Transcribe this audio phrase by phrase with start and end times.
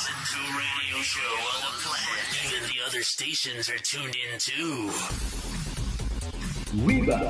[0.00, 2.24] Listen to a radio show on the planet.
[2.46, 4.88] Even the other stations are tuned in too.
[6.80, 7.28] Wiba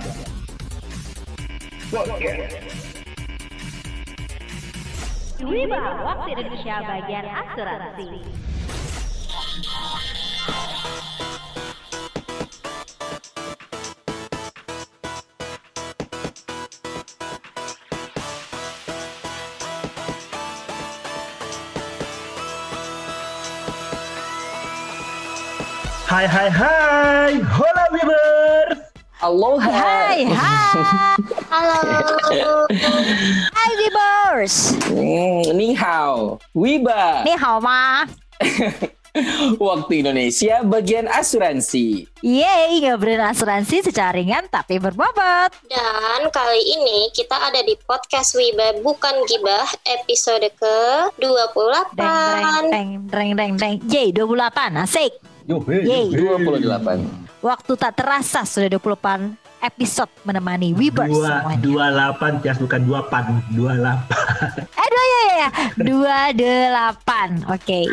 [1.91, 2.63] Podcast
[5.43, 8.09] Wiba, waktu Indonesia bagian asuransi.
[26.21, 28.77] Hai hai hai Hola Wibers
[29.25, 29.73] Aloha.
[29.73, 30.81] Hai, hai.
[31.49, 32.69] Halo.
[33.57, 34.77] Hai Wibers.
[34.93, 36.37] Hmm, ni hao.
[36.53, 37.25] Wiba.
[37.25, 38.05] Ni hao ma.
[39.65, 42.05] Waktu Indonesia bagian asuransi.
[42.21, 45.57] Yeay, ngobrolin asuransi secara ringan tapi berbobot.
[45.73, 50.77] Dan kali ini kita ada di podcast Wiba Bukan Gibah episode ke
[51.17, 51.97] 28.
[51.97, 53.77] Deng, deng, deng, deng, deng.
[53.89, 55.30] Yeay, 28, asik.
[55.51, 56.15] Yo, hey, Yeay.
[56.15, 56.47] yo, hey.
[56.63, 57.43] 28.
[57.43, 61.59] Waktu tak terasa sudah 28 episode menemani Wibers Dua, semuanya.
[61.59, 64.07] dua delapan, Tias bukan dua pan, dua delapan.
[64.63, 65.49] Eh, dua ya, ya, ya.
[65.75, 67.29] Dua delapan.
[67.51, 67.81] Oke.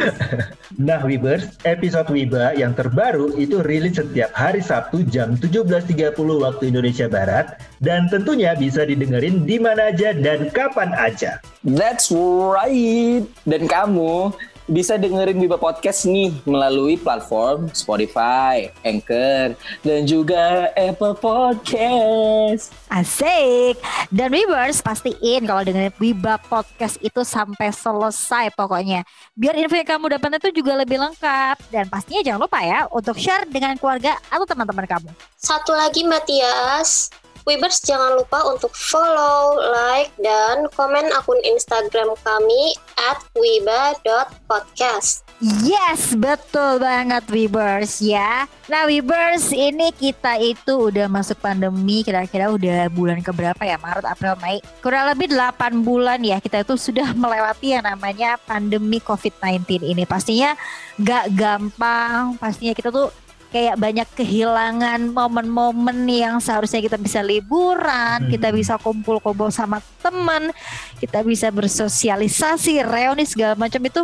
[0.77, 7.09] Nah Wibers, episode Wiba yang terbaru itu rilis setiap hari Sabtu jam 17.30 waktu Indonesia
[7.09, 11.41] Barat dan tentunya bisa didengerin di mana aja dan kapan aja.
[11.65, 13.25] That's right.
[13.49, 14.37] Dan kamu
[14.67, 22.75] bisa dengerin Wiba Podcast nih melalui platform Spotify, Anchor, dan juga Apple Podcast.
[22.91, 23.79] Asik.
[24.11, 29.07] Dan Wibers pastiin kalau dengerin Wiba Podcast itu sampai selesai pokoknya.
[29.33, 31.71] Biar info yang kamu dapat itu juga lebih lengkap.
[31.71, 35.09] Dan pastinya jangan lupa ya untuk share dengan keluarga atau teman-teman kamu.
[35.39, 37.11] Satu lagi Mbak Tias.
[37.47, 45.23] Wibers jangan lupa untuk follow, like, dan komen akun Instagram kami at wiba.podcast.
[45.63, 48.51] Yes, betul banget Wibers ya.
[48.67, 54.35] Nah Wibers ini kita itu udah masuk pandemi kira-kira udah bulan keberapa ya Maret, April,
[54.43, 54.59] Mei.
[54.83, 60.03] Kurang lebih 8 bulan ya kita itu sudah melewati yang namanya pandemi COVID-19 ini.
[60.03, 60.51] Pastinya
[60.99, 63.07] gak gampang, pastinya kita tuh
[63.47, 68.29] kayak banyak kehilangan momen-momen yang seharusnya kita bisa liburan, Hmm.
[68.29, 70.51] kita bisa kumpul-kumpul sama teman,
[70.97, 74.03] kita bisa bersosialisasi, reuni segala macam itu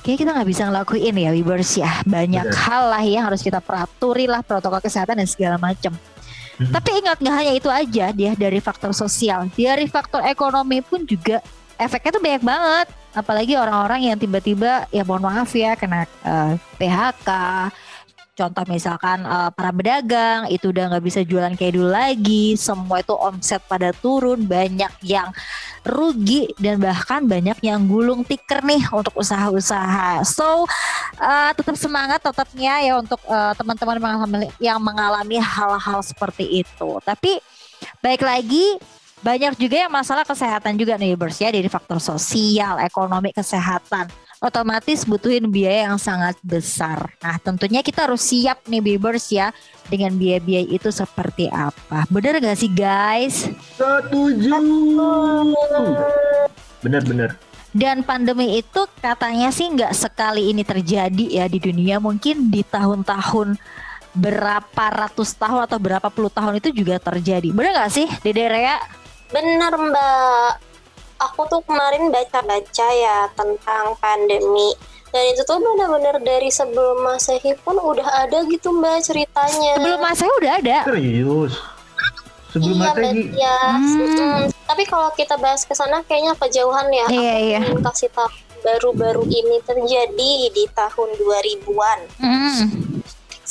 [0.00, 2.60] Kayaknya kita nggak bisa ngelakuin ya Wibers ya Banyak Benar.
[2.60, 5.96] hal lah yang harus kita peraturi lah Protokol kesehatan dan segala macam
[6.54, 6.70] Mhm.
[6.70, 11.40] Tapi ingat nggak hanya itu aja dia dari faktor sosial Dari faktor ekonomi pun juga
[11.74, 17.28] efeknya tuh banyak banget Apalagi orang-orang yang tiba-tiba ya mohon maaf ya kena eh, PHK
[18.34, 23.14] Contoh misalkan eh, para pedagang itu udah nggak bisa jualan kayak dulu lagi, semua itu
[23.14, 25.30] omset pada turun, banyak yang
[25.86, 30.26] rugi dan bahkan banyak yang gulung tikar nih untuk usaha-usaha.
[30.26, 30.66] So
[31.22, 36.98] eh, tetap semangat tetapnya ya untuk eh, teman-teman yang mengalami hal-hal seperti itu.
[37.06, 37.38] Tapi
[38.02, 38.82] baik lagi
[39.22, 44.10] banyak juga yang masalah kesehatan juga nih Bers ya dari faktor sosial, ekonomi, kesehatan
[44.44, 47.16] otomatis butuhin biaya yang sangat besar.
[47.24, 49.56] Nah, tentunya kita harus siap nih Bibers ya
[49.88, 52.04] dengan biaya-biaya itu seperti apa.
[52.12, 53.48] Bener gak sih guys?
[53.80, 54.52] Setuju.
[56.84, 57.40] Bener-bener.
[57.74, 61.98] Dan pandemi itu katanya sih nggak sekali ini terjadi ya di dunia.
[61.98, 63.58] Mungkin di tahun-tahun
[64.14, 67.50] berapa ratus tahun atau berapa puluh tahun itu juga terjadi.
[67.50, 68.78] Bener gak sih Dede Rea?
[69.32, 70.73] Bener Mbak.
[71.30, 74.76] Aku tuh kemarin baca-baca ya tentang pandemi.
[75.14, 79.78] Dan itu tuh bener-bener dari sebelum masehi pun udah ada gitu Mbak ceritanya.
[79.78, 80.78] Sebelum masa udah ada.
[80.90, 81.54] Serius.
[82.50, 83.22] Sebelum iya, Masehi.
[83.34, 83.86] Tias.
[83.94, 83.98] Hmm.
[84.02, 84.42] Mm-mm.
[84.66, 87.06] Tapi kalau kita bahas ke sana kayaknya kejauhan ya.
[87.10, 87.58] Iya, Aku iya.
[87.62, 88.30] ingin kasih tahu
[88.64, 92.00] baru-baru ini terjadi di tahun 2000-an.
[92.18, 92.58] Hmm.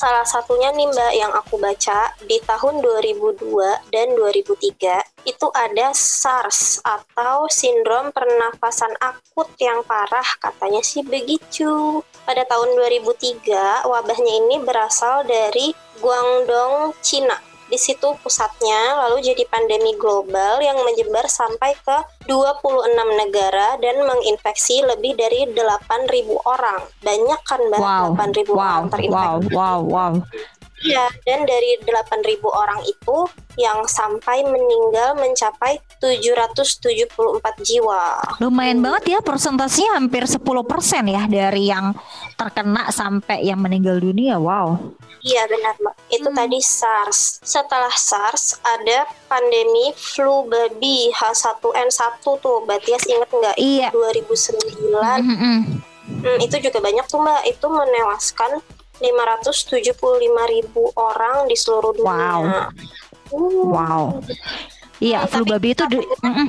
[0.03, 6.83] Salah satunya nih Mbak yang aku baca di tahun 2002 dan 2003 itu ada SARS
[6.83, 12.03] atau sindrom pernafasan akut yang parah katanya sih begitu.
[12.27, 15.71] Pada tahun 2003 wabahnya ini berasal dari
[16.03, 17.52] Guangdong, Cina.
[17.73, 21.97] Di situ pusatnya lalu jadi pandemi global yang menyebar sampai ke
[22.29, 26.05] 26 negara dan menginfeksi lebih dari 8.000
[26.45, 26.85] orang.
[27.01, 27.81] Banyak kan Mbak?
[27.81, 29.17] Wow, 8.000 wow, orang terinfeksi.
[29.17, 30.13] wow, wow, wow.
[30.83, 33.18] Iya, dan dari 8.000 orang itu
[33.56, 37.07] yang sampai meninggal mencapai 774
[37.62, 38.19] jiwa.
[38.41, 40.44] Lumayan banget ya persentasenya hampir 10%
[41.07, 41.94] ya dari yang
[42.35, 44.41] terkena sampai yang meninggal dunia.
[44.41, 44.97] Wow.
[45.24, 45.95] Iya benar Mbak.
[46.12, 46.35] Itu Hmm.
[46.35, 47.39] tadi SARS.
[47.39, 52.68] Setelah SARS ada pandemi flu babi H1N1 tuh.
[52.68, 53.56] Mbak Tias inget nggak?
[53.56, 53.88] Iya.
[53.95, 55.56] 2009 Mhm.
[56.03, 57.47] Hmm, itu juga banyak tuh mbak.
[57.47, 58.59] Itu menewaskan
[58.98, 59.94] 575
[60.50, 62.12] ribu orang di seluruh dunia.
[62.12, 62.42] Wow.
[62.44, 62.68] Uh,
[63.66, 64.06] Wow.
[65.00, 66.48] Iya, Hmm, flu babi itu tapi- Mm-mm.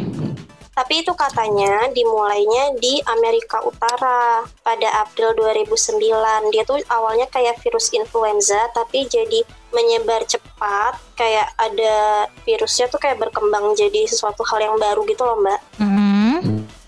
[0.74, 6.50] Tapi itu katanya dimulainya di Amerika Utara pada April 2009.
[6.50, 10.98] Dia tuh awalnya kayak virus influenza tapi jadi menyebar cepat.
[11.14, 15.60] Kayak ada virusnya tuh kayak berkembang jadi sesuatu hal yang baru gitu loh mbak.
[15.78, 16.13] Mm-mm.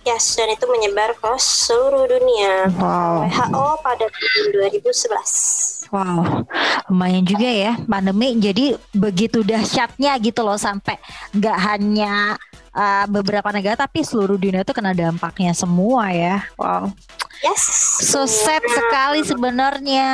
[0.07, 2.71] Yes, dan itu menyebar ke seluruh dunia.
[2.79, 3.27] Wow.
[3.27, 5.91] WHO pada tahun 2011.
[5.91, 6.47] Wow,
[6.87, 8.39] lumayan juga ya pandemi.
[8.39, 10.95] Jadi begitu dahsyatnya gitu loh sampai
[11.35, 12.39] nggak hanya
[12.71, 16.47] uh, beberapa negara tapi seluruh dunia itu kena dampaknya semua ya.
[16.55, 16.95] Wow,
[17.39, 17.63] Yes.
[18.03, 20.09] so sad sekali sebenarnya.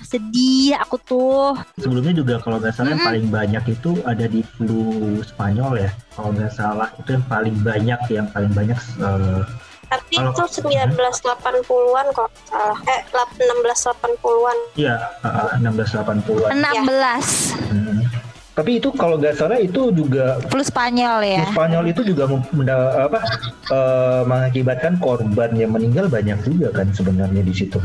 [0.00, 1.54] Sedih aku tuh.
[1.76, 3.10] Sebelumnya juga kalau nggak salah yang Mm-mm.
[3.10, 4.82] paling banyak itu ada di flu
[5.20, 5.90] Spanyol ya.
[6.12, 9.42] Kalau nggak salah itu yang paling banyak yang paling banyak eh,
[9.84, 12.78] Tapi Kalau- itu 1980-an kalau nggak salah.
[12.84, 14.56] Eh, 1680-an.
[14.74, 16.50] ya eh, 1680-an.
[16.52, 18.00] 16 Hmm.
[18.54, 21.42] Tapi itu kalau nggak salah itu juga flu Spanyol ya.
[21.42, 23.18] flu Spanyol itu juga menda- apa
[23.68, 27.82] eh, mengakibatkan korban yang meninggal banyak juga kan sebenarnya di situ.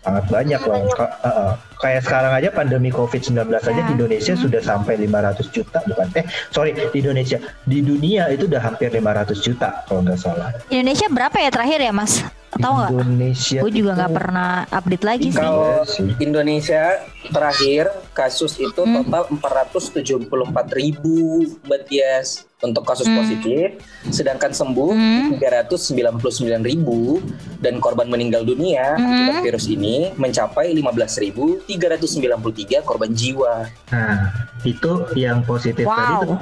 [0.00, 0.80] Sangat banyak loh.
[0.80, 0.94] Banyak.
[0.94, 1.52] Ka- eh, eh.
[1.76, 3.82] kayak sekarang aja pandemi COVID-19 aja Ya.
[3.82, 6.06] di Indonesia sudah sampai 500 juta bukan?
[6.14, 7.36] Eh, sorry, di Indonesia.
[7.66, 10.54] Di dunia itu udah hampir 500 juta kalau nggak salah.
[10.68, 12.24] Indonesia berapa ya terakhir ya Mas?
[12.50, 12.90] Tahu nggak?
[12.90, 15.38] Indonesia Gue juga itu- nggak pernah update lagi sih.
[15.38, 15.86] Kalau.
[16.18, 16.82] Indonesia
[17.24, 18.96] terakhir kasus itu Hmm.
[19.00, 22.28] total 474 ribu Mbak Tias
[22.60, 23.16] untuk kasus Hmm.
[23.16, 25.30] positif, sedangkan sembuh Hmm.
[25.32, 27.22] 399 ribu
[27.56, 29.06] dan korban meninggal dunia Hmm.
[29.06, 33.64] akibat virus ini mencapai 15.393 korban jiwa.
[33.88, 34.28] Nah,
[34.62, 36.22] itu yang positif tadi Wow.
[36.26, 36.36] tuh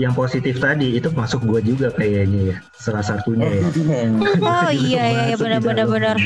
[0.00, 3.68] yang positif tadi itu masuk gua juga kayaknya ya salah satunya ya
[4.56, 6.16] Oh iya iya benar benar benar.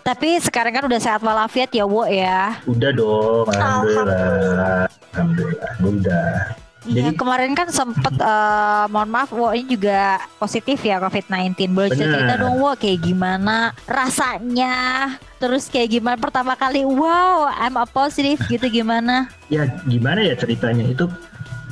[0.00, 2.56] Tapi sekarang kan udah sehat walafiat ya, Wo ya.
[2.64, 6.32] udah dong alhamdulillah alhamdulillah udah
[6.80, 11.52] Iya, Jadi- kemarin kan sempet eh, mohon maaf Wo ini juga positif ya COVID-19.
[11.68, 12.00] Boleh Benar.
[12.08, 14.76] cerita dong Wo kayak gimana rasanya?
[15.36, 19.28] Terus kayak gimana pertama kali wow I'm a positive gitu gimana?
[19.46, 21.04] ya gimana ya ceritanya itu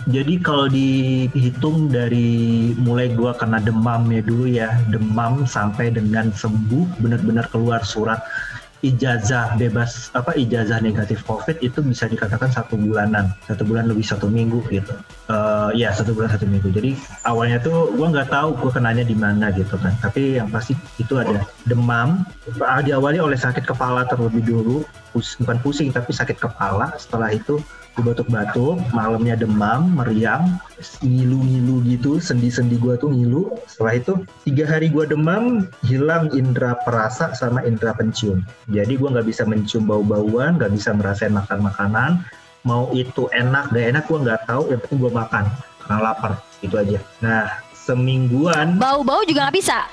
[0.09, 7.05] jadi kalau dihitung dari mulai gua kena demam ya dulu ya demam sampai dengan sembuh
[7.05, 8.25] benar-benar keluar surat
[8.79, 14.31] ijazah bebas apa ijazah negatif covid itu bisa dikatakan satu bulanan satu bulan lebih satu
[14.31, 14.95] minggu gitu.
[15.29, 16.71] Eh ya satu bulan satu minggu.
[16.71, 16.95] Jadi
[17.27, 19.93] awalnya tuh gua nggak tahu gua kenanya di mana gitu kan.
[19.99, 22.23] Tapi yang pasti itu ada demam.
[22.63, 26.95] Ah, diawali oleh sakit kepala terlebih dulu pus- bukan pusing tapi sakit kepala.
[27.03, 27.59] Setelah itu
[27.99, 30.55] gue batuk-batuk malamnya demam meriang
[31.03, 33.59] ngilu-ngilu gitu sendi-sendi gua tuh ngilu.
[33.67, 34.13] Setelah itu
[34.47, 38.47] tiga hari gua demam hilang indera perasa sama indera pencium.
[38.71, 42.11] Jadi gua nggak bisa mencium bau-bauan nggak bisa merasain makan makanan.
[42.63, 45.45] Mau itu enak gak enak gua nggak tahu yang penting gua makan.
[45.83, 46.99] Karena lapar itu aja.
[47.19, 47.51] Nah
[47.89, 48.77] semingguan.
[48.77, 49.89] Bau-bau juga nggak bisa.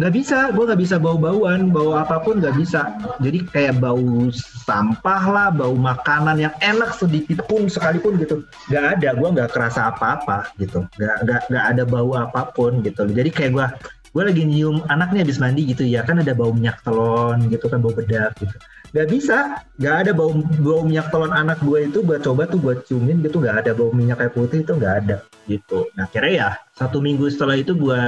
[0.00, 2.88] nggak bisa gue nggak bisa bau bauan bau apa pun nggak bisa.
[3.20, 4.32] Jadi kayak bau
[4.64, 8.40] sampah lah bau makanan yang enak sedikit pun sekalipun gitu.
[8.72, 10.88] Nggak ada gue nggak kerasa apa apa gitu.
[10.96, 13.04] Nggak nggak nggak ada bau apa pun gitu.
[13.08, 13.66] Jadi kayak gue
[14.10, 16.00] gue lagi nyium anaknya habis mandi gitu ya.
[16.00, 18.56] Kan ada bau minyak telon gitu kan bau bedak gitu.
[18.96, 20.32] Nggak bisa nggak ada bau
[20.64, 23.36] bau minyak telon anak gue itu gue coba tuh gue ciumin gitu.
[23.36, 25.92] Nggak ada bau minyak kayak putih itu nggak ada gitu.
[25.92, 26.48] Nah kira ya
[26.80, 28.02] satu minggu setelah itu gue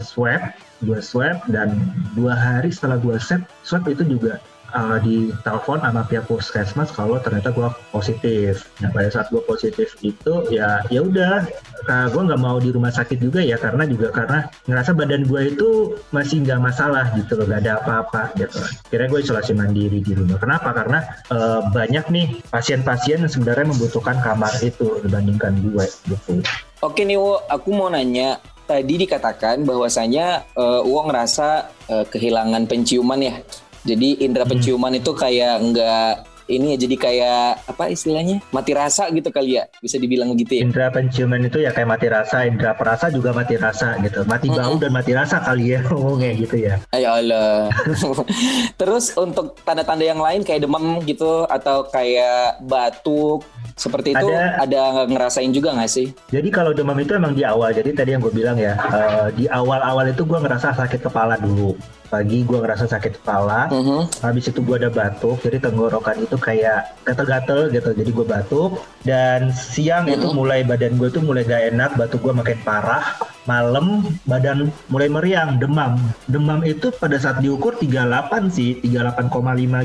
[0.00, 0.40] swab
[0.80, 1.76] gue swab dan
[2.16, 4.40] dua hari setelah gue swab swab itu juga
[4.74, 8.68] uh, di telepon sama pihak puskesmas kalau ternyata gue positif.
[8.82, 11.46] Nah pada saat gue positif itu ya ya udah
[11.88, 15.40] uh, gue nggak mau di rumah sakit juga ya karena juga karena ngerasa badan gue
[15.54, 18.60] itu masih nggak masalah gitu loh, gak ada apa-apa gitu.
[18.90, 20.36] Kira gue isolasi mandiri di rumah.
[20.36, 20.74] Kenapa?
[20.74, 20.98] Karena
[21.30, 26.42] uh, banyak nih pasien-pasien yang sebenarnya membutuhkan kamar itu dibandingkan gue gitu.
[26.84, 28.36] Oke nih Wo, aku mau nanya.
[28.64, 33.36] Tadi dikatakan bahwasanya eh, Wo ngerasa eh, kehilangan penciuman ya.
[33.84, 34.56] Jadi indera Hmm.
[34.56, 36.12] penciuman itu kayak nggak
[36.44, 40.62] ini ya jadi kayak apa istilahnya mati rasa gitu kali ya bisa dibilang gitu ya.
[40.68, 44.28] Indra penciuman itu ya kayak mati rasa, indra perasa juga mati rasa gitu.
[44.28, 46.76] Mati bau dan mati rasa kali ya ngomongnya gitu ya.
[46.92, 47.72] Ayo Allah.
[48.80, 53.40] Terus untuk tanda-tanda yang lain kayak demam gitu atau kayak batuk
[53.74, 54.68] seperti itu Ada.
[54.68, 56.12] ada, ngerasain juga nggak sih?
[56.30, 57.72] Jadi kalau demam itu emang di awal.
[57.74, 61.74] Jadi tadi yang gue bilang ya, eh, di awal-awal itu gue ngerasa sakit kepala dulu.
[62.14, 64.22] Pagi gue ngerasa sakit kepala, Mhm.
[64.22, 67.90] habis itu gue ada batuk, jadi tenggorokan itu kayak gatel-gatel gitu.
[67.90, 68.70] Jadi gue batuk
[69.02, 73.02] dan siang itu mulai badan gue tuh mulai gak enak, batuk gue makin parah.
[73.44, 75.96] Malam badan mulai meriang, demam.
[76.26, 79.30] Demam itu pada saat diukur 38 sih, 38,5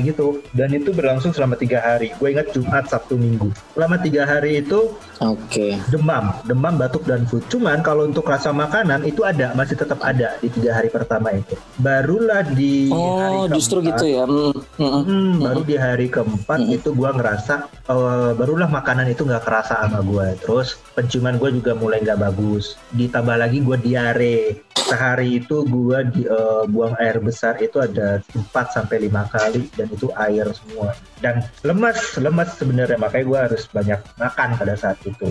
[0.02, 0.26] gitu.
[0.50, 2.12] Dan itu berlangsung selama tiga hari.
[2.16, 3.50] Gue ingat Jumat, Sabtu, Minggu.
[3.72, 5.76] Selama tiga hari itu Oke.
[5.88, 7.40] demam, demam, batuk dan flu.
[7.46, 11.54] Cuman kalau untuk rasa makanan itu ada, masih tetap ada di tiga hari pertama itu.
[11.76, 14.24] Barulah di hari Oh, justru keempat- gitu ya.
[14.24, 15.04] Hmm, hmm, hmm.
[15.10, 16.76] Hmm, baru di hari keempat Mm-mm.
[16.76, 20.38] itu gua ngerasa eh, barulah makanan itu nggak kerasa sama gue.
[20.38, 22.78] Terus penciuman gue juga mulai nggak bagus.
[22.92, 24.38] Ditambah lagi gue diare.
[24.78, 29.86] Sehari itu gua di, eh, buang air besar itu ada 4 sampai lima kali dan
[29.86, 30.98] itu air semua.
[31.22, 35.30] Dan lemas, lemas sebenarnya makanya gua harus banyak makan pada saat itu.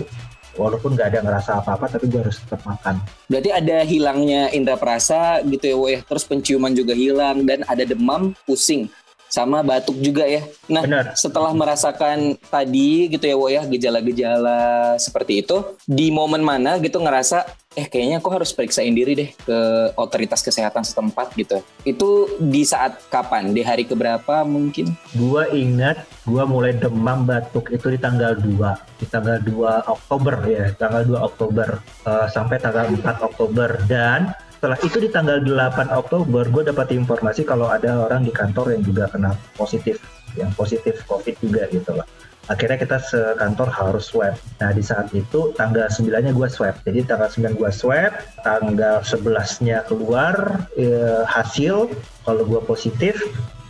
[0.56, 2.98] Walaupun nggak ada ngerasa apa-apa, tapi gue harus tetap makan.
[3.30, 5.94] Berarti ada hilangnya indera perasa gitu ya, Woy.
[6.02, 8.90] Terus penciuman juga hilang dan ada demam, pusing
[9.30, 10.42] sama batuk juga ya.
[10.66, 11.14] Nah, Benar.
[11.14, 17.46] setelah merasakan tadi gitu ya, Woy ya, gejala-gejala seperti itu, di momen mana gitu ngerasa
[17.78, 19.58] eh kayaknya aku harus periksain diri deh ke
[19.94, 21.62] otoritas kesehatan setempat gitu.
[21.86, 23.54] Itu di saat kapan?
[23.54, 24.90] Di hari keberapa mungkin?
[25.14, 30.74] Gua ingat gua mulai demam batuk itu di tanggal 2 di tanggal 2 Oktober ya
[30.74, 31.68] tanggal 2 Oktober
[32.10, 37.48] eh, sampai tanggal 4 Oktober dan setelah itu di tanggal 8 Oktober gue dapat informasi
[37.48, 39.96] kalau ada orang di kantor yang juga kena positif
[40.36, 42.04] yang positif COVID juga gitu loh.
[42.44, 44.36] Akhirnya kita sekantor harus swab.
[44.60, 46.76] Nah di saat itu tanggal 9 nya gue swab.
[46.84, 48.12] Jadi tanggal 9 gue swab
[48.44, 51.88] tanggal 11 nya keluar eh, hasil
[52.28, 53.16] kalau gue positif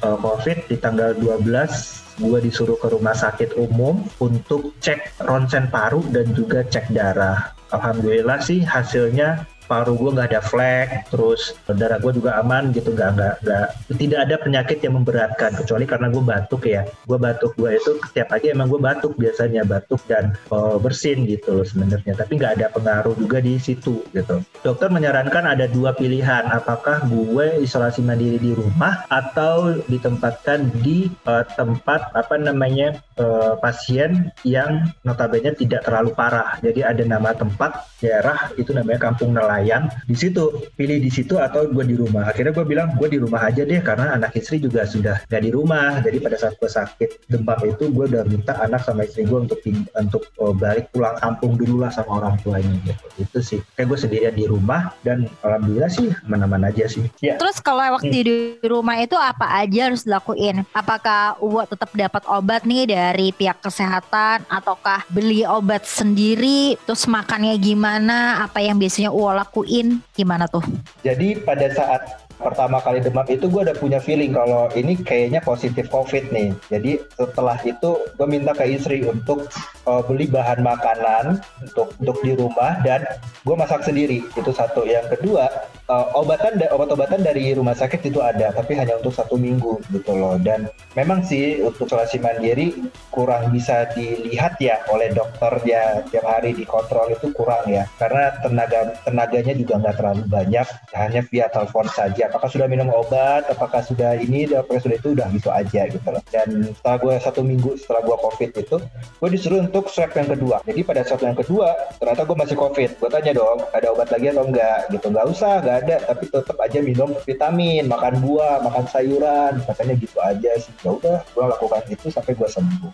[0.03, 6.03] eh, COVID di tanggal 12 gue disuruh ke rumah sakit umum untuk cek ronsen paru
[6.11, 7.55] dan juga cek darah.
[7.71, 13.11] Alhamdulillah sih hasilnya paru gue nggak ada flek, terus darah gue juga aman gitu, nggak
[13.15, 13.67] nggak nggak
[14.03, 16.83] tidak ada penyakit yang memberatkan kecuali karena gue batuk ya.
[17.07, 21.63] Gue batuk gue itu setiap pagi emang gue batuk biasanya batuk dan eh, bersin gitu
[21.63, 24.43] loh sebenarnya, tapi nggak ada pengaruh juga di situ gitu.
[24.67, 31.45] Dokter menyarankan ada dua pilihan, apakah gue isolasi mandiri di rumah atau ditempatkan di eh,
[31.55, 36.59] tempat apa namanya eh, pasien yang notabene tidak terlalu parah.
[36.59, 39.60] Jadi ada nama tempat daerah itu namanya Kampung Nelayan.
[40.07, 42.29] Di situ pilih di situ atau gue di rumah.
[42.31, 45.51] Akhirnya gue bilang gue di rumah aja deh karena anak istri juga sudah gak di
[45.53, 46.01] rumah.
[46.01, 49.61] Jadi pada saat gue sakit demam itu gue udah minta anak sama istri gue untuk
[49.97, 53.07] untuk eh, balik pulang kampung dulu lah sama orang tuanya gitu.
[53.21, 53.61] Itu sih.
[53.77, 57.05] Kayak gue sendirian di rumah dan alhamdulillah sih mana-mana aja sih.
[57.21, 57.37] Ya.
[57.37, 60.63] Terus kalau waktu di rumah itu apa aja harus dilakuin?
[60.73, 66.77] Apakah Uwa tetap dapat obat nih dari pihak kesehatan ataukah beli obat sendiri?
[66.87, 68.45] Terus makannya gimana?
[68.45, 69.99] Apa yang biasanya Uwa lakuin?
[70.15, 70.63] Gimana tuh?
[71.03, 75.93] Jadi pada saat pertama kali demam itu gue udah punya feeling kalau ini kayaknya positif
[75.93, 76.57] COVID nih.
[76.73, 79.47] Jadi setelah itu gue minta ke istri untuk
[79.85, 83.05] uh, beli bahan makanan untuk untuk di rumah dan
[83.45, 84.25] gue masak sendiri.
[84.33, 84.89] Itu satu.
[84.89, 85.47] Yang kedua
[85.93, 90.41] uh, obatan obat-obatan dari rumah sakit itu ada tapi hanya untuk satu minggu gitu loh.
[90.41, 92.71] Dan memang sih untuk isolasi mandiri
[93.11, 98.95] kurang bisa dilihat ya oleh dokter ya tiap hari dikontrol itu kurang ya karena tenaga
[99.03, 104.17] tenaganya juga nggak terlalu banyak hanya via telepon saja apakah sudah minum obat apakah sudah
[104.23, 106.23] ini apakah sudah itu udah gitu aja gitu loh.
[106.31, 108.77] Dan setelah gue satu minggu setelah gue covid itu
[109.19, 110.63] gue disuruh untuk swab yang kedua.
[110.63, 112.91] Jadi pada swab yang kedua ternyata gue masih covid.
[113.03, 114.79] Gue tanya dong ada obat lagi atau enggak?
[114.95, 115.97] Gitu nggak usah nggak ada.
[116.07, 120.73] Tapi tetap aja minum vitamin makan buah makan sayuran katanya gitu aja sih.
[120.87, 122.93] Ya udah gue lakukan itu sampai gue sembuh.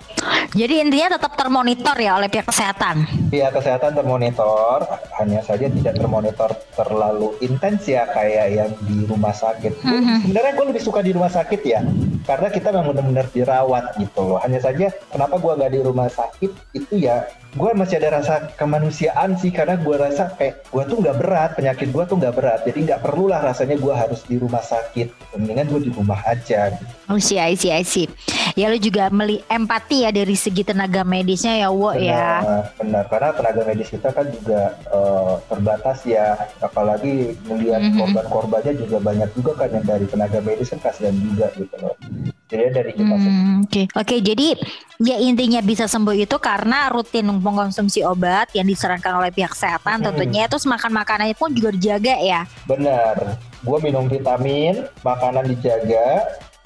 [0.57, 3.05] Jadi intinya tetap termonitor ya oleh pihak kesehatan.
[3.29, 4.87] Pihak kesehatan termonitor,
[5.19, 9.73] hanya saja tidak termonitor terlalu intens ya kayak yang di rumah sakit.
[9.79, 10.17] Gua- Mhm.
[10.23, 11.81] Sebenarnya gue lebih suka di rumah sakit ya,
[12.27, 14.39] karena kita memang benar-benar dirawat gitu loh.
[14.43, 17.25] Hanya saja kenapa gue nggak di rumah sakit itu ya
[17.57, 21.89] gue masih ada rasa kemanusiaan sih karena gue rasa kayak gue tuh nggak berat penyakit
[21.89, 25.89] gue tuh nggak berat jadi nggak perlulah rasanya gue harus di rumah sakit mendingan gue
[25.89, 26.85] di rumah aja gitu.
[27.09, 28.11] Oh sih, I see, I see.
[28.59, 32.43] Ya lu juga meli empati ya dari segi tenaga medisnya ya, Wo ya.
[32.43, 36.27] Benar, benar karena tenaga medis kita kan juga eh, terbatas ya,
[36.61, 37.95] apalagi melihat Mhm.
[37.97, 41.95] korban-korbannya juga banyak juga kan yang dari tenaga medis kan kasihan juga gitu loh.
[42.47, 43.11] Jadi dari kita.
[43.11, 44.17] Hmm, Oke, oke.
[44.21, 44.55] Jadi
[44.99, 50.07] ya intinya bisa sembuh itu karena rutin mengkonsumsi obat yang disarankan oleh pihak kesehatan Hmm.
[50.09, 50.47] tentunya.
[50.47, 52.41] Terus makan makanannya pun juga dijaga ya.
[52.65, 53.37] benar.
[53.61, 56.23] Gue minum vitamin, makanan dijaga,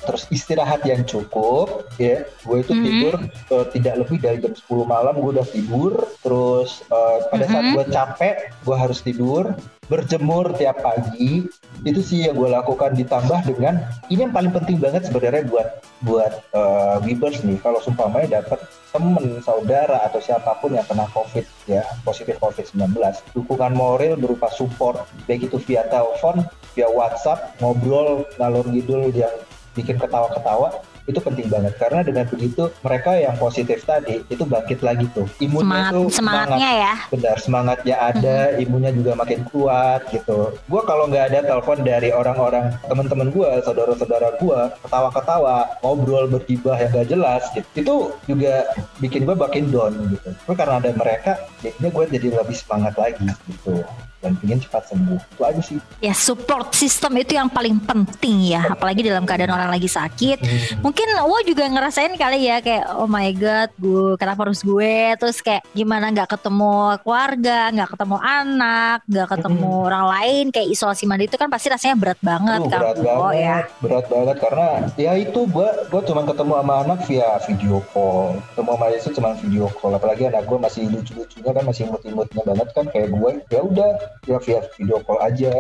[0.07, 2.25] terus istirahat yang cukup, ya.
[2.45, 2.85] Gue itu Mhm.
[2.85, 3.15] tidur
[3.51, 5.93] eh, tidak lebih dari jam 10 malam gue udah tidur.
[6.23, 7.75] Terus eh, pada saat Mhm.
[7.77, 9.53] gue capek, gue harus tidur.
[9.91, 11.51] berjemur tiap pagi
[11.83, 16.33] itu sih yang gue lakukan ditambah dengan ini yang paling penting banget sebenarnya buat buat
[16.55, 18.63] uh, Webers nih kalau sumpamanya dapat
[18.95, 22.95] temen saudara atau siapa pun yang kena covid ya positif covid 19
[23.35, 26.47] dukungan moral berupa support baik itu via telepon
[26.79, 29.35] via WhatsApp ngobrol ngalor ngidul yang
[29.75, 31.75] bikin ketawa-ketawa itu penting banget.
[31.81, 35.27] Karena dengan begitu mereka yang positif tadi itu bangkit lagi tuh.
[35.43, 36.95] Imunnya Semangat, tuh semangatnya ya.
[37.11, 40.55] benar semangatnya ada imunnya juga makin kuat gitu.
[40.71, 46.91] Gue kalau nggak ada telepon dari orang-orang teman-teman gue saudara-saudara gue ketawa-ketawa ngobrol bergibah yang
[46.95, 47.67] gak jelas gitu.
[47.75, 47.95] Itu
[48.31, 48.71] juga
[49.03, 50.31] bikin gue makin down gitu.
[50.47, 51.33] Tapi karena ada mereka
[51.65, 53.83] jadinya gue jadi lebih semangat lagi gitu
[54.21, 58.65] dan ingin cepat sembuh itu aja sih Ya support system itu yang paling penting ya,
[58.69, 60.39] apalagi dalam keadaan orang lagi sakit.
[60.41, 60.85] Hmm.
[60.85, 65.13] Mungkin wo juga ngerasain kali ya kayak oh my god, gue kenapa harus gue?
[65.17, 69.87] Terus kayak gimana nggak ketemu keluarga, nggak ketemu anak, nggak ketemu Hmm.
[69.87, 73.35] orang lain kayak isolasi mandiri itu kan pasti rasanya berat banget kan berat Wo, banget,
[73.37, 73.59] ya.
[73.83, 78.71] berat banget karena ya itu gua gua cuma ketemu sama anak via video call, ketemu
[78.73, 79.93] sama Yesus cuma video call.
[79.95, 83.31] Apalagi anak gua masih lucu-lucunya kan masih imut-imutnya banget kan kayak gue.
[83.49, 83.91] Ya udah,
[84.23, 85.51] ya via video call aja.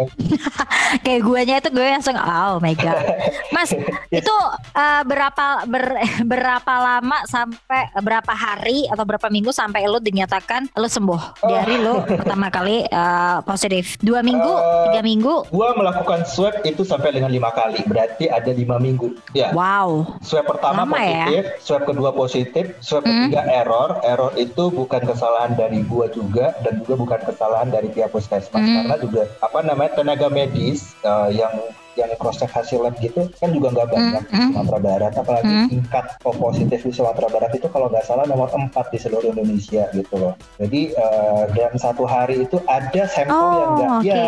[1.04, 2.99] Kayak guanya itu gue langsung oh my god.
[3.50, 3.71] Mas,
[4.12, 4.35] itu
[4.73, 5.99] eh, berapa ber-
[6.33, 12.02] berapa lama sampai berapa hari atau berapa minggu sampai lu dinyatakan lu sembuh dari lu
[12.04, 13.97] pertama kali eh, positif?
[13.99, 15.35] Dua minggu, Eh, tiga minggu?
[15.49, 19.14] Gua melakukan swab itu sampai dengan lima kali, berarti ada lima minggu.
[19.33, 19.50] Ya.
[19.50, 20.19] Wow.
[20.21, 21.26] Swab pertama Lama ya?
[21.26, 23.26] positif, swab kedua positif, swab Hmm.
[23.26, 23.90] ketiga error.
[24.02, 28.64] Error itu bukan kesalahan dari gua juga dan juga bukan kesalahan dari pihak puskesmas Hmm.
[28.64, 31.52] karena juga apa namanya tenaga medis uh, yang
[32.00, 34.50] yang cross check hasil lab gitu kan juga nggak banyak di Hmm.
[34.50, 35.12] Sumatera Barat.
[35.14, 35.69] Apalagi Hmm.
[35.69, 40.14] tingkat positif di Sumatera Barat itu kalau nggak salah nomor 4 di seluruh Indonesia gitu
[40.16, 40.33] loh.
[40.57, 44.07] Jadi uh, dalam satu hari itu ada sampel Oh, yang nggak oke.
[44.07, 44.25] ya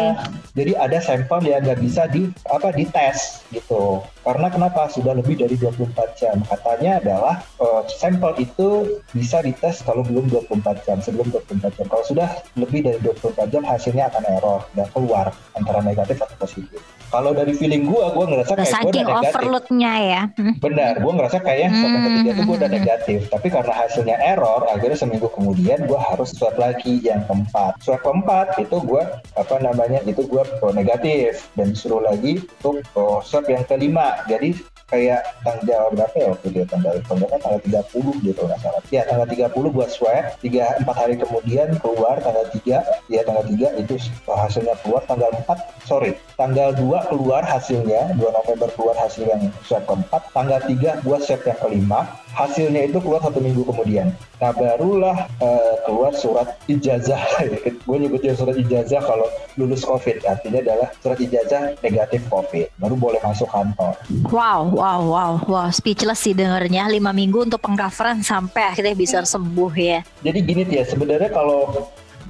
[0.53, 4.05] jadi ada sampel yang nggak bisa di apa dites gitu.
[4.23, 4.87] Karena kenapa?
[4.87, 6.37] Sudah lebih dari 24 jam.
[6.45, 8.69] Katanya adalah eh, sampel itu
[9.11, 10.53] bisa dites kalau belum 24
[10.83, 11.87] jam sebelum 24 jam.
[11.87, 16.79] Kalau sudah lebih dari 24 jam hasilnya akan error dan keluar antara negatif atau positif
[17.13, 20.23] kalau dari feeling gua gua ngerasa kayak saking udah negatif overloadnya ya.
[20.33, 20.55] Hmm.
[20.59, 22.79] Benar, gue ngerasa kayak swab yang ketiga itu gue udah Hmm.
[22.81, 23.19] negatif.
[23.29, 27.77] Tapi karena hasilnya error, akhirnya seminggu kemudian gue harus swab lagi yang keempat.
[27.85, 29.03] Swab keempat itu gue
[29.37, 34.25] apa namanya itu gue oh, negatif dan disuruh lagi untuk oh, swab yang kelima.
[34.31, 34.57] Jadi
[34.93, 38.83] kayak tanggal berapa ya waktu dia tanggal tanggal tanggal 30 gitu nggak salah.
[38.93, 43.81] Ya tanggal 30 buat swab, tiga empat hari kemudian keluar tanggal 3 ya tanggal 3
[43.81, 43.95] itu
[44.29, 49.85] hasilnya keluar tanggal 4 sorry tanggal 2 keluar hasilnya 2 November keluar hasil yang swab
[49.87, 50.23] keempat.
[50.33, 52.01] Tanggal 3 buat swab yang kelima.
[52.33, 54.09] Hasilnya itu keluar satu minggu kemudian.
[54.41, 57.21] Nah barulah eh, keluar surat ijazah.
[57.87, 59.29] Gue nyebutnya surat ijazah kalau
[59.61, 60.25] lulus covid.
[60.25, 62.73] Artinya adalah surat ijazah negatif covid.
[62.81, 63.95] Baru boleh masuk kantor.
[64.33, 66.89] Wow, wow, wow, wow, speechless sih dengernya.
[66.89, 69.99] Lima minggu untuk pengcoveran sampai akhirnya bisa sembuh ya.
[70.25, 71.69] jadi gini ya sebenarnya kalau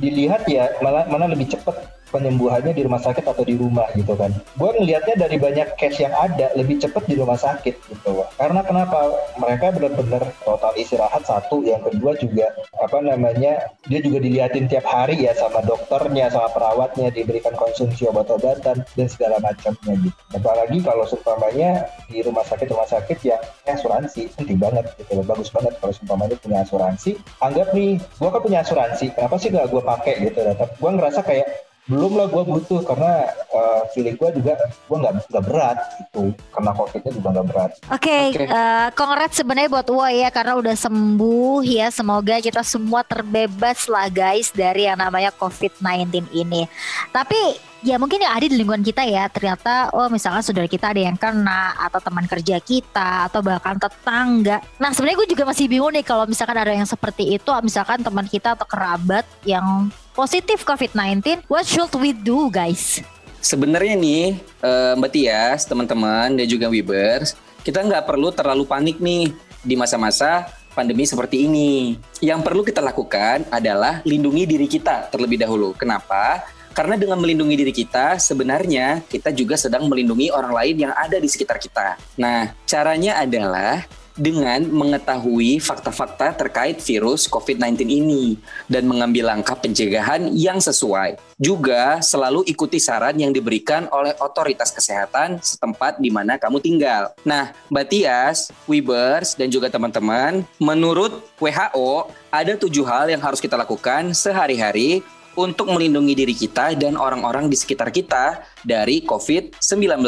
[0.01, 4.31] dilihat ya malah mana lebih cepat penyembuhannya di rumah sakit atau di rumah gitu kan.
[4.61, 8.22] Gue ngelihatnya dari banyak case yang ada lebih cepat di rumah sakit gitu.
[8.37, 9.16] Karena kenapa?
[9.40, 15.25] Mereka benar-benar total istirahat satu, yang kedua juga apa namanya dia juga dilihatin tiap hari
[15.25, 20.20] ya sama dokternya, sama perawatnya, diberikan konsumsi obat-obatan dan segala macamnya gitu.
[20.37, 25.25] Apalagi kalau seumpamanya di rumah sakit rumah sakit yang asuransi penting banget gitu loh.
[25.25, 27.16] Bagus banget kalau seumpamanya punya asuransi.
[27.40, 30.40] Anggap nih, gue kan punya asuransi, kenapa sih gak gue pakai gitu?
[30.53, 35.45] Gue ngerasa kayak belum lah gue butuh karena uh, feeling gue juga gue nggak nggak
[35.51, 38.47] berat gitu karena covidnya juga nggak berat Oke, Oke.
[38.47, 41.92] eh, congrats sebenarnya buat Wa ya karena udah sembuh ya.
[41.92, 46.64] Semoga kita semua terbebas lah guys dari yang namanya COVID-19 ini.
[47.12, 47.37] Tapi
[47.83, 51.18] ya mungkin yang ada di lingkungan kita ya ternyata oh misalnya saudara kita ada yang
[51.18, 54.62] kena atau teman kerja kita atau bahkan tetangga.
[54.79, 58.25] Nah sebenarnya gue juga masih bingung nih kalau misalkan ada yang seperti itu, misalkan teman
[58.25, 63.01] kita atau kerabat yang positif COVID-19, what should we do guys?
[63.42, 67.35] Sebenarnya nih eh, Mbak Tias, teman-teman dan juga Wibers,
[67.66, 70.46] kita nggak perlu terlalu panik nih di masa-masa
[70.77, 71.98] pandemi seperti ini.
[72.22, 75.75] Yang perlu kita lakukan adalah lindungi diri kita terlebih dahulu.
[75.75, 76.44] Kenapa?
[76.72, 81.29] Karena dengan melindungi diri kita, sebenarnya kita juga sedang melindungi orang lain yang ada di
[81.29, 82.01] sekitar kita.
[82.16, 83.85] Nah, caranya adalah
[84.16, 88.37] dengan mengetahui fakta-fakta terkait virus COVID-19 ini
[88.68, 91.16] dan mengambil langkah pencegahan yang sesuai.
[91.40, 97.11] Juga selalu ikuti saran yang diberikan oleh otoritas kesehatan setempat di mana kamu tinggal.
[97.27, 103.59] Nah, Mbak Tias, Wibers, dan juga teman-teman, menurut WHO ada tujuh hal yang harus kita
[103.59, 105.03] lakukan sehari-hari
[105.35, 110.05] untuk melindungi diri kita dan orang-orang di sekitar kita dari COVID-19.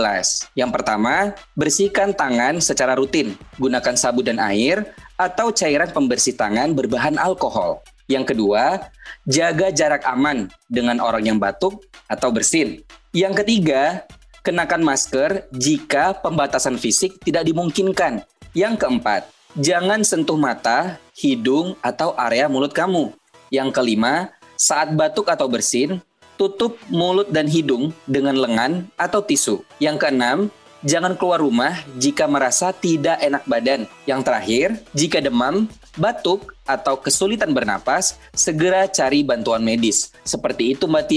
[0.56, 3.32] Yang pertama, bersihkan tangan secara rutin.
[3.56, 7.80] Gunakan sabun dan air atau cairan pembersih tangan berbahan alkohol.
[8.04, 8.92] Yang kedua,
[9.24, 12.84] jaga jarak aman dengan orang yang batuk atau bersin.
[13.16, 14.04] Yang ketiga,
[14.44, 18.20] kenakan masker jika pembatasan fisik tidak dimungkinkan.
[18.52, 19.22] Yang keempat,
[19.56, 23.16] jangan sentuh mata, hidung, atau area mulut kamu.
[23.48, 24.34] Yang kelima,
[24.64, 26.00] saat batuk atau bersin,
[26.40, 29.60] tutup mulut dan hidung dengan lengan atau tisu.
[29.76, 30.38] Yang keenam,
[30.80, 33.84] jangan keluar rumah jika merasa tidak enak badan.
[34.08, 35.68] Yang terakhir, jika demam,
[36.00, 40.08] batuk, atau kesulitan bernapas, segera cari bantuan medis.
[40.24, 41.12] Seperti itu Mbak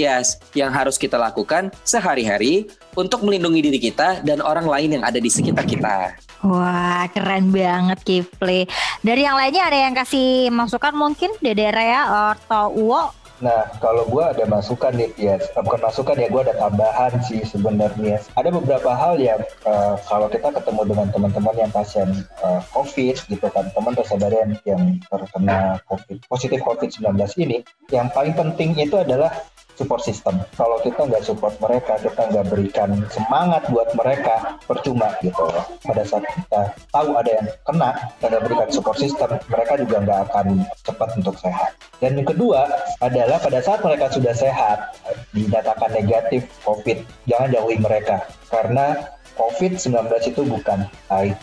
[0.51, 2.67] yang harus kita lakukan sehari-hari
[2.99, 6.19] untuk melindungi diri kita dan orang lain yang ada di sekitar kita.
[6.43, 8.67] Wah, keren banget Kifli.
[8.99, 13.26] Dari yang lainnya ada yang kasih masukan mungkin Dede Rea atau Uwo?
[13.37, 18.17] Nah, kalau gue ada masukan nih, ya bukan masukan ya, gue ada tambahan sih sebenarnya.
[18.33, 22.09] Ada beberapa hal yang uh, kalau kita ketemu dengan teman-teman yang pasien
[22.41, 27.13] uh, COVID gitu kan, teman tersadar yang, yang terkena COVID, positif COVID-19
[27.45, 27.61] ini,
[27.93, 29.29] yang paling penting itu adalah
[29.77, 30.41] support system.
[30.57, 35.45] Kalau kita nggak support mereka, kita nggak berikan semangat buat mereka, percuma gitu.
[35.85, 40.19] Pada saat kita tahu ada yang kena, kita nggak berikan support system, mereka juga nggak
[40.33, 40.47] akan
[40.81, 41.71] cepat untuk sehat.
[42.01, 42.65] Dan yang kedua
[42.99, 44.97] adalah pada saat mereka sudah sehat,
[45.31, 46.97] dinyatakan negatif COVID,
[47.29, 48.25] jangan jauhi mereka.
[48.49, 48.97] Karena
[49.37, 49.93] COVID-19
[50.33, 50.89] itu bukan
[51.21, 51.37] aib.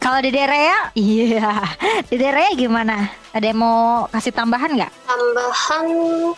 [0.00, 1.66] Kalau di Rea, iya.
[2.06, 3.10] Di Rea gimana?
[3.34, 4.92] Ada yang mau kasih tambahan nggak?
[5.02, 5.86] Tambahan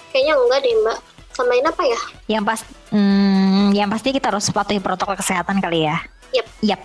[0.08, 0.98] kayaknya enggak deh mbak.
[1.38, 2.00] Tambahin apa ya?
[2.26, 6.02] Yang pas, hmm, yang pasti kita harus patuhi protokol kesehatan kali ya.
[6.28, 6.46] Yep.
[6.60, 6.80] Yap.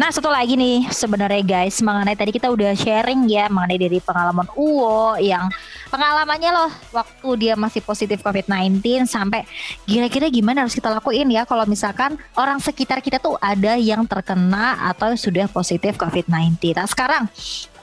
[0.00, 4.48] Nah satu lagi nih sebenarnya guys mengenai tadi kita udah sharing ya mengenai dari pengalaman
[4.56, 5.52] Uwo yang
[5.92, 9.44] pengalamannya loh waktu dia masih positif COVID-19 sampai
[9.84, 14.80] kira-kira gimana harus kita lakuin ya kalau misalkan orang sekitar kita tuh ada yang terkena
[14.88, 16.56] atau sudah positif COVID-19.
[16.72, 17.28] Nah sekarang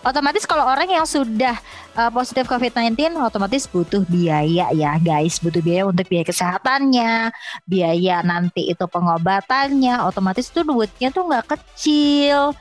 [0.03, 1.55] otomatis kalau orang yang sudah
[1.95, 7.31] uh, positif COVID-19 otomatis butuh biaya ya guys, butuh biaya untuk biaya kesehatannya,
[7.65, 12.53] biaya nanti itu pengobatannya, otomatis itu duitnya tuh nggak kecil.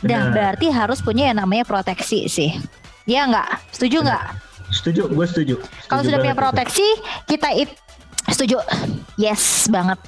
[0.00, 0.56] Dan Benar.
[0.56, 2.56] berarti harus punya yang namanya proteksi sih.
[3.04, 3.68] Ya nggak?
[3.68, 4.24] Setuju nggak?
[4.70, 5.54] Setuju, gue setuju.
[5.90, 6.40] Kalau Setuju sudah punya itu.
[6.40, 6.88] proteksi,
[7.28, 7.70] kita it
[8.32, 8.58] setuju.
[9.20, 10.00] Yes banget.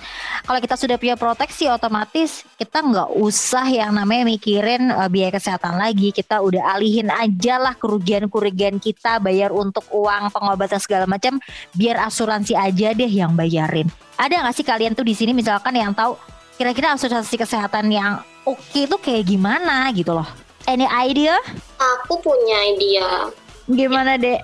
[0.43, 5.77] Kalau kita sudah punya proteksi, otomatis kita nggak usah yang namanya mikirin uh, biaya kesehatan
[5.77, 6.17] lagi.
[6.17, 11.37] Kita udah alihin aja lah kerugian-kerugian kita bayar untuk uang pengobatan segala macam.
[11.77, 13.93] Biar asuransi aja deh yang bayarin.
[14.17, 16.17] Ada nggak sih kalian tuh di sini misalkan yang tahu
[16.57, 20.29] kira-kira asuransi kesehatan yang oke itu kayak gimana gitu loh?
[20.65, 21.37] Any idea?
[21.77, 23.29] Aku punya idea.
[23.67, 24.39] Gimana deh?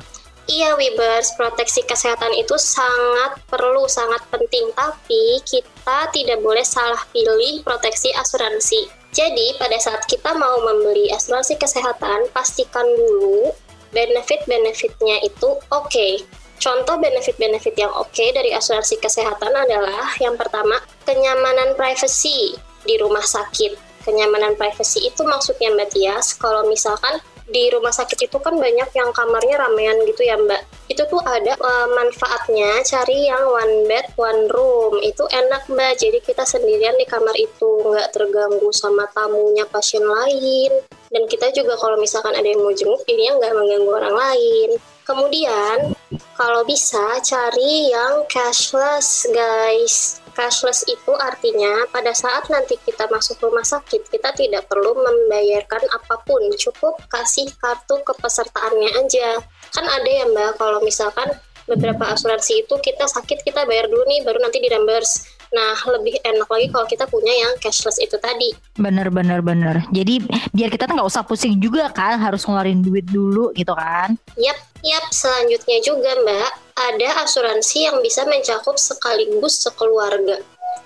[0.48, 4.72] Iya Wibers, proteksi kesehatan itu sangat perlu, sangat penting.
[4.72, 8.88] Tapi kita tidak boleh salah pilih proteksi asuransi.
[9.12, 13.52] Jadi pada saat kita mau membeli asuransi kesehatan, pastikan dulu
[13.92, 16.08] benefit-benefitnya itu oke.
[16.56, 22.56] Contoh benefit-benefit yang oke dari asuransi kesehatan adalah yang pertama, kenyamanan privacy
[22.88, 23.76] di rumah sakit.
[24.00, 25.92] Kenyamanan privacy itu maksudnya Mbak
[26.40, 30.92] kalau misalkan di rumah sakit itu kan banyak yang kamarnya ramean gitu ya Mbak.
[30.92, 35.00] Itu tuh ada uh, manfaatnya cari yang one bed one room.
[35.00, 35.92] Itu enak Mbak.
[35.96, 40.72] Jadi kita sendirian di kamar itu nggak terganggu sama tamunya pasien lain.
[41.08, 44.70] Dan kita juga kalau misalkan ada yang mau jenguk, ini nggak mengganggu orang lain.
[45.08, 45.96] Kemudian
[46.36, 50.20] kalau bisa cari yang cashless guys.
[50.38, 56.22] Cashless itu artinya pada saat nanti kita masuk rumah sakit, kita tidak perlu membayarkan apa
[56.22, 59.42] pun, cukup kasih kartu kepesertaannya aja.
[59.74, 61.26] Kan ada ya mbak, kalau misalkan
[61.66, 65.26] beberapa asuransi itu kita sakit, kita bayar dulu nih, baru nanti di reimburse.
[65.48, 68.52] Nah, lebih enak lagi kalau kita punya yang cashless itu tadi.
[68.76, 69.84] Bener bener bener.
[69.94, 70.20] Jadi
[70.52, 74.16] biar kita nggak usah pusing juga kan harus ngeluarin duit dulu gitu kan.
[74.36, 75.04] Yap, yap.
[75.08, 80.38] Selanjutnya juga Mbak, ada asuransi yang bisa mencakup sekaligus sekeluarga.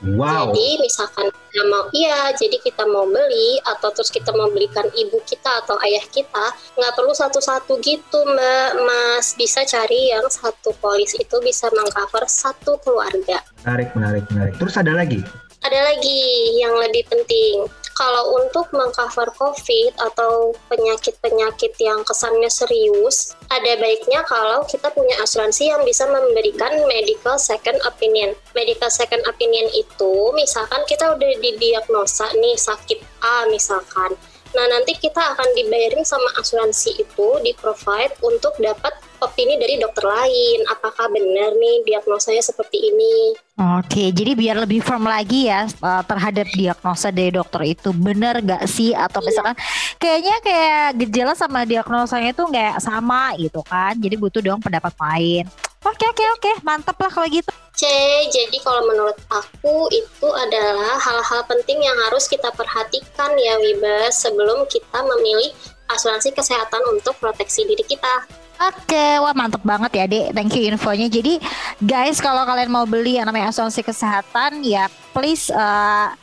[0.03, 0.51] Wow.
[0.51, 5.23] Jadi misalkan kita mau iya, jadi kita mau beli atau terus kita mau belikan ibu
[5.23, 9.38] kita atau ayah kita, nggak perlu satu-satu gitu Mbak, Mas.
[9.38, 13.47] Bisa cari yang satu polis itu bisa mengcover satu keluarga.
[13.62, 14.55] Menarik, menarik, menarik.
[14.59, 15.23] Terus ada lagi?
[15.62, 16.23] Ada lagi
[16.59, 17.71] yang lebih penting.
[17.92, 25.68] Kalau untuk mengcover COVID atau penyakit-penyakit yang kesannya serius, ada baiknya kalau kita punya asuransi
[25.68, 28.33] yang bisa memberikan medical second opinion.
[28.57, 34.16] Medical second opinion itu, misalkan kita udah didiagnosa nih sakit A misalkan,
[34.53, 38.93] Nah, nanti kita akan dibayarin sama asuransi itu di provide untuk dapat
[39.25, 40.67] opini dari dokter lain.
[40.69, 43.33] Apakah benar nih diagnosanya seperti ini?
[43.81, 48.65] Oke, jadi biar lebih firm lagi ya uh, terhadap diagnosa dari dokter itu benar gak
[48.67, 49.55] sih atau misalkan
[49.97, 53.97] kayaknya kayak gejala sama diagnosanya itu nggak sama gitu kan?
[53.97, 55.47] Jadi butuh dong pendapat lain.
[55.83, 57.51] Oke oke oke, mantep lah kalau gitu.
[57.75, 57.88] C,
[58.31, 64.62] jadi kalau menurut aku itu adalah hal-hal penting yang harus kita perhatikan ya Wibas sebelum
[64.71, 65.51] kita memilih
[65.90, 68.29] asuransi kesehatan untuk proteksi diri kita.
[68.62, 70.27] Oke, wah mantep banget ya dek.
[70.38, 71.11] Thank you infonya.
[71.11, 71.42] Jadi
[71.83, 76.14] guys, kalau kalian mau beli yang namanya asuransi kesehatan, ya please uh,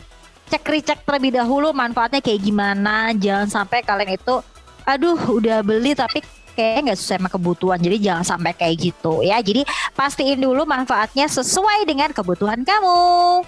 [0.48, 3.12] cek recek terlebih dahulu manfaatnya kayak gimana.
[3.12, 4.40] Jangan sampai kalian itu,
[4.88, 6.24] aduh udah beli tapi
[6.60, 7.80] kayaknya nggak sesuai sama kebutuhan.
[7.80, 9.40] Jadi jangan sampai kayak gitu ya.
[9.40, 9.64] Jadi
[9.96, 13.48] pastiin dulu manfaatnya sesuai dengan kebutuhan kamu.